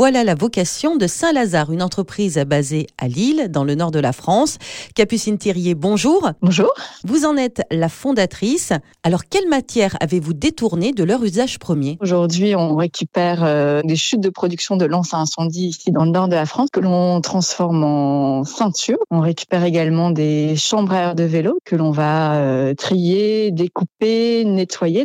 Voilà 0.00 0.24
la 0.24 0.34
vocation 0.34 0.96
de 0.96 1.06
Saint-Lazare, 1.06 1.72
une 1.72 1.82
entreprise 1.82 2.42
basée 2.46 2.86
à 2.96 3.06
Lille, 3.06 3.48
dans 3.50 3.64
le 3.64 3.74
nord 3.74 3.90
de 3.90 3.98
la 3.98 4.14
France. 4.14 4.56
Capucine 4.94 5.36
Thirier, 5.36 5.74
bonjour. 5.74 6.30
Bonjour. 6.40 6.72
Vous 7.04 7.26
en 7.26 7.36
êtes 7.36 7.60
la 7.70 7.90
fondatrice. 7.90 8.72
Alors, 9.02 9.24
quelle 9.28 9.46
matière 9.46 9.98
avez-vous 10.00 10.32
détourné 10.32 10.92
de 10.92 11.04
leur 11.04 11.22
usage 11.22 11.58
premier? 11.58 11.98
Aujourd'hui, 12.00 12.56
on 12.56 12.76
récupère 12.76 13.44
euh, 13.44 13.82
des 13.84 13.96
chutes 13.96 14.22
de 14.22 14.30
production 14.30 14.78
de 14.78 14.86
lances 14.86 15.12
à 15.12 15.18
incendie 15.18 15.66
ici 15.66 15.92
dans 15.92 16.06
le 16.06 16.12
nord 16.12 16.28
de 16.28 16.34
la 16.34 16.46
France 16.46 16.70
que 16.72 16.80
l'on 16.80 17.20
transforme 17.20 17.84
en 17.84 18.44
ceinture. 18.44 18.96
On 19.10 19.20
récupère 19.20 19.64
également 19.64 20.10
des 20.10 20.56
chambres 20.56 20.94
à 20.94 21.00
air 21.00 21.14
de 21.14 21.24
vélo 21.24 21.58
que 21.66 21.76
l'on 21.76 21.90
va 21.90 22.36
euh, 22.36 22.72
trier, 22.72 23.50
découper, 23.50 24.46
nettoyer. 24.46 25.04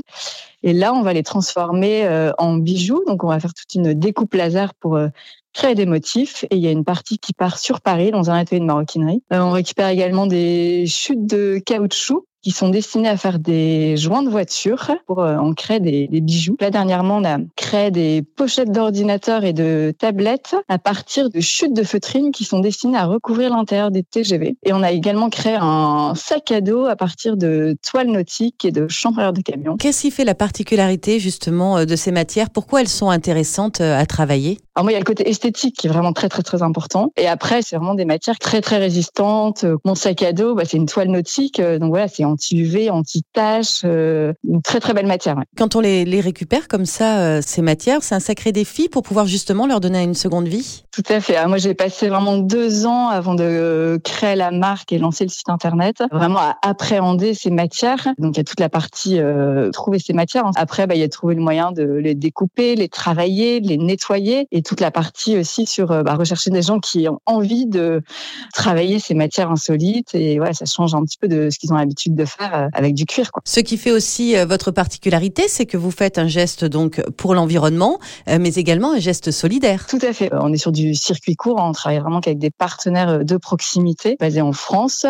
Et 0.66 0.73
là, 0.73 0.95
on 0.95 1.04
va 1.04 1.13
les 1.13 1.21
transformer 1.21 2.05
euh, 2.05 2.31
en 2.39 2.55
bijoux. 2.55 3.04
Donc, 3.05 3.23
on 3.23 3.27
va 3.27 3.39
faire 3.39 3.54
toute 3.54 3.75
une 3.75 3.93
découpe 3.93 4.34
laser 4.34 4.73
pour 4.73 4.95
euh, 4.95 5.09
créer 5.54 5.75
des 5.75 5.86
motifs. 5.86 6.43
Et 6.49 6.55
il 6.55 6.61
y 6.61 6.68
a 6.68 6.71
une 6.71 6.84
partie 6.84 7.20
qui 7.20 7.34
part 7.34 7.59
sur 7.59 7.81
Paris 7.81 8.09
dans 8.09 8.31
un 8.31 8.35
atelier 8.35 8.59
de 8.59 8.66
maroquinerie. 8.66 9.22
Euh, 9.31 9.39
on 9.41 9.52
récupère 9.52 9.89
également 9.89 10.25
des 10.25 10.88
chutes 10.88 11.27
de 11.27 11.62
caoutchouc 11.63 12.25
qui 12.45 12.52
sont 12.52 12.70
destinés 12.70 13.09
à 13.09 13.17
faire 13.17 13.40
des 13.40 13.98
joints 13.98 14.22
de 14.22 14.30
voiture 14.30 14.91
pour 15.08 15.17
en 15.17 15.55
créer 15.55 15.80
des, 15.80 16.08
bijoux. 16.22 16.55
Là, 16.59 16.70
dernièrement, 16.70 17.17
on 17.17 17.26
a 17.26 17.40
créé 17.55 17.90
des 17.90 18.22
pochettes 18.22 18.72
d'ordinateurs 18.72 19.44
et 19.45 19.52
de 19.52 19.91
tablettes 19.98 20.55
à 20.70 20.77
partir 20.77 21.31
de 21.31 21.39
chutes 21.39 21.73
de 21.73 21.81
feutrine 21.81 22.31
qui 22.31 22.44
sont 22.44 22.59
destinées 22.59 23.00
à 23.00 23.05
recouvrir 23.08 23.50
l'intérieur 23.50 23.89
des 23.89 24.03
TGV. 24.03 24.58
Et 24.62 24.73
on 24.73 24.84
a 24.84 24.91
également 24.91 25.31
créé 25.31 25.58
un 25.59 26.13
sac 26.13 26.52
à 26.52 26.62
dos 26.62 26.86
à 26.86 26.95
partir 26.95 27.36
de 27.36 27.76
toiles 27.81 28.12
nautiques 28.12 28.64
et 28.64 28.72
de 28.72 28.88
chambreurs 28.89 29.34
de 29.34 29.41
camions. 29.41 29.77
Qu'est-ce 29.77 30.02
qui 30.02 30.12
fait 30.12 30.23
la 30.23 30.36
particularité 30.36 31.20
justement 31.20 31.84
de 31.84 31.95
ces 31.95 32.12
matières? 32.12 32.52
Pourquoi 32.52 32.81
elles 32.81 32.88
sont 32.88 33.09
intéressantes 33.09 33.81
à 33.81 34.05
travailler? 34.05 34.59
Alors 34.75 34.84
moi, 34.84 34.91
il 34.91 34.95
y 34.95 34.97
a 34.97 34.99
le 34.99 35.05
côté 35.05 35.29
esthétique 35.29 35.77
qui 35.77 35.88
est 35.88 35.89
vraiment 35.89 36.11
très 36.11 36.27
très 36.27 36.43
très 36.43 36.61
important. 36.61 37.11
Et 37.16 37.27
après, 37.27 37.61
c'est 37.61 37.77
vraiment 37.77 37.95
des 37.95 38.05
matières 38.05 38.39
très 38.39 38.61
très 38.61 38.77
résistantes. 38.77 39.66
Mon 39.86 39.95
sac 39.95 40.22
à 40.22 40.33
dos, 40.33 40.53
bah, 40.55 40.63
c'est 40.66 40.77
une 40.77 40.86
toile 40.86 41.08
nautique, 41.08 41.61
donc 41.61 41.89
voilà, 41.89 42.08
c'est 42.08 42.25
anti-UV, 42.25 42.89
anti-tache, 42.89 43.81
euh, 43.85 44.33
une 44.44 44.61
très 44.61 44.80
très 44.80 44.94
belle 44.94 45.08
matière. 45.08 45.38
Ouais. 45.38 45.45
Quand 45.58 45.75
on 45.75 45.80
les, 45.80 46.03
les 46.03 46.19
récupère 46.19 46.67
comme 46.67 46.85
ça, 46.85 47.19
euh, 47.19 47.41
ces 47.41 47.61
matières, 47.61 48.03
c'est 48.03 48.16
un 48.16 48.19
sacré 48.19 48.52
défi 48.52 48.89
pour 48.89 49.03
pouvoir 49.03 49.27
justement 49.27 49.66
leur 49.66 49.80
donner 49.80 50.03
une 50.03 50.13
seconde 50.13 50.47
vie? 50.47 50.83
Tout 50.91 51.03
à 51.07 51.22
fait. 51.22 51.38
Alors 51.38 51.50
moi, 51.50 51.57
j'ai 51.57 51.73
passé 51.73 52.09
vraiment 52.09 52.38
deux 52.38 52.85
ans 52.85 53.07
avant 53.07 53.35
de 53.35 54.00
créer 54.03 54.35
la 54.35 54.52
marque 54.52 54.91
et 54.91 54.97
lancer 54.97 55.23
le 55.23 55.30
site 55.30 55.50
internet, 55.50 56.03
vraiment 56.11 56.39
à 56.39 56.57
appréhender 56.61 57.33
ces 57.33 57.50
matières. 57.50 58.09
Donc 58.17 58.35
il 58.35 58.38
y 58.38 58.41
a 58.41 58.44
toute 58.44 58.59
la 58.59 58.69
partie 58.69 59.19
euh, 59.19 59.72
trouver 59.72 60.00
ces 60.00 60.13
matières. 60.13 60.44
Après, 60.55 60.85
bah, 60.85 60.95
il 60.95 61.02
y 61.02 61.03
a 61.03 61.09
trouver 61.09 61.35
le 61.35 61.41
moyen 61.41 61.72
de 61.72 61.83
les 61.83 62.16
découper, 62.16 62.75
les 62.75 62.89
travailler, 62.89 63.61
les 63.61 63.78
nettoyer 63.78 64.47
et 64.52 64.61
toute 64.66 64.81
la 64.81 64.91
partie 64.91 65.38
aussi 65.38 65.66
sur 65.66 65.88
bah, 66.03 66.16
rechercher 66.16 66.49
des 66.49 66.61
gens 66.61 66.80
qui 66.80 67.08
ont 67.08 67.19
envie 67.25 67.66
de 67.66 68.02
travailler 68.53 68.99
ces 68.99 69.13
matières 69.13 69.52
insolites 69.52 70.13
et 70.13 70.39
ouais, 70.39 70.53
ça 70.53 70.66
change 70.66 70.94
un 70.95 71.03
petit 71.03 71.17
peu 71.17 71.27
de 71.27 71.49
ce 71.49 71.59
qu'ils 71.59 71.72
ont 71.72 71.77
l'habitude 71.77 72.16
de 72.16 72.25
faire 72.25 72.69
avec 72.73 72.94
du 72.94 73.05
cuir. 73.05 73.31
Quoi. 73.31 73.41
Ce 73.45 73.59
qui 73.59 73.77
fait 73.77 73.91
aussi 73.91 74.35
votre 74.45 74.72
particularité, 74.72 75.47
c'est 75.47 75.66
que 75.66 75.77
vous 75.77 75.91
faites 75.91 76.17
un 76.17 76.27
geste 76.27 76.66
donc 76.66 77.02
pour 77.11 77.35
l'environnement, 77.35 77.99
mais 78.27 78.53
également 78.55 78.94
un 78.94 78.99
geste 78.99 79.31
solidaire. 79.31 79.85
Tout 79.88 79.99
à 80.02 80.13
fait. 80.13 80.30
On 80.33 80.52
est 80.53 80.57
sur 80.57 80.72
du 80.72 80.95
circuit 80.95 81.35
court, 81.35 81.57
on 81.59 81.72
travaille 81.72 82.00
vraiment 82.00 82.19
avec 82.19 82.39
des 82.39 82.52
partenaires 82.52 83.23
de 83.23 83.38
proximité 83.38 84.17
basés 84.19 84.41
en 84.41 84.53
France. 84.53 85.05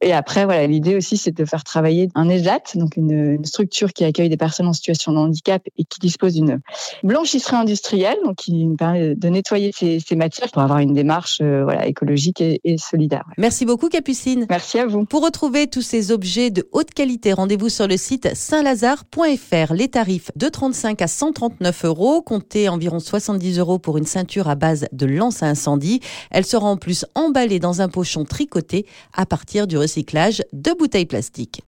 Et 0.00 0.12
après, 0.12 0.44
voilà, 0.44 0.66
l'idée 0.66 0.96
aussi, 0.96 1.16
c'est 1.16 1.30
de 1.30 1.44
faire 1.44 1.64
travailler 1.64 2.08
un 2.14 2.28
ESAT, 2.28 2.76
donc 2.76 2.96
une, 2.96 3.10
une, 3.10 3.44
structure 3.44 3.92
qui 3.92 4.04
accueille 4.04 4.28
des 4.28 4.36
personnes 4.36 4.68
en 4.68 4.72
situation 4.72 5.12
de 5.12 5.18
handicap 5.18 5.62
et 5.76 5.84
qui 5.84 5.98
dispose 5.98 6.34
d'une 6.34 6.60
blanchisserie 7.02 7.56
industrielle, 7.56 8.18
donc 8.24 8.36
qui 8.36 8.52
nous 8.52 8.76
permet 8.92 9.14
de 9.14 9.28
nettoyer 9.28 9.72
ces, 9.74 10.00
ces 10.00 10.16
matières 10.16 10.50
pour 10.50 10.62
avoir 10.62 10.78
une 10.78 10.94
démarche 10.94 11.38
euh, 11.42 11.64
voilà, 11.64 11.86
écologique 11.86 12.40
et, 12.40 12.60
et 12.64 12.78
solidaire. 12.78 13.24
Merci 13.38 13.64
beaucoup, 13.64 13.88
Capucine. 13.88 14.46
Merci 14.48 14.78
à 14.78 14.86
vous. 14.86 15.04
Pour 15.04 15.24
retrouver 15.24 15.66
tous 15.66 15.82
ces 15.82 16.12
objets 16.12 16.50
de 16.50 16.68
haute 16.72 16.92
qualité, 16.92 17.32
rendez-vous 17.32 17.68
sur 17.68 17.86
le 17.86 17.96
site 17.96 18.34
saint-lazare.fr. 18.34 19.74
Les 19.74 19.88
tarifs 19.88 20.30
de 20.36 20.48
35 20.48 21.02
à 21.02 21.06
139 21.06 21.84
euros, 21.84 22.22
comptez 22.22 22.68
environ 22.68 22.98
70 22.98 23.58
euros 23.58 23.78
pour 23.78 23.98
une 23.98 24.06
ceinture 24.06 24.48
à 24.48 24.54
base 24.54 24.86
de 24.92 25.06
lance 25.06 25.42
à 25.42 25.46
incendie. 25.46 26.00
Elle 26.30 26.46
sera 26.46 26.66
en 26.66 26.76
plus 26.76 27.04
emballée 27.14 27.58
dans 27.58 27.80
un 27.80 27.88
pochon 27.88 28.24
tricoté 28.24 28.86
à 29.14 29.26
partir 29.26 29.66
du 29.66 29.76
recyclage 29.76 30.42
de 30.52 30.72
bouteilles 30.72 31.06
plastiques. 31.06 31.58